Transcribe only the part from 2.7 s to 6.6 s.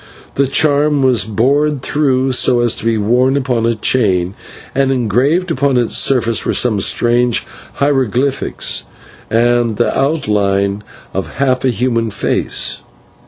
to be worn upon a chain, and engraved upon its surface were